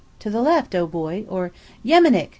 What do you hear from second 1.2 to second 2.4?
or "Yeminick!"